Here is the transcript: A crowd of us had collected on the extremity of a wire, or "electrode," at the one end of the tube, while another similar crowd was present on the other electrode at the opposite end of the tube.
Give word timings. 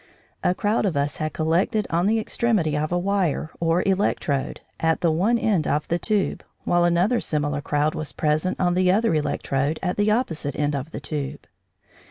A 0.43 0.55
crowd 0.55 0.87
of 0.87 0.97
us 0.97 1.17
had 1.17 1.31
collected 1.31 1.85
on 1.91 2.07
the 2.07 2.17
extremity 2.17 2.75
of 2.75 2.91
a 2.91 2.97
wire, 2.97 3.51
or 3.59 3.83
"electrode," 3.85 4.61
at 4.79 5.01
the 5.01 5.11
one 5.11 5.37
end 5.37 5.67
of 5.67 5.87
the 5.89 5.99
tube, 5.99 6.43
while 6.63 6.85
another 6.85 7.19
similar 7.21 7.61
crowd 7.61 7.93
was 7.93 8.11
present 8.11 8.59
on 8.59 8.73
the 8.73 8.91
other 8.91 9.13
electrode 9.13 9.77
at 9.83 9.97
the 9.97 10.09
opposite 10.09 10.55
end 10.55 10.75
of 10.75 10.89
the 10.89 10.99
tube. 11.01 11.45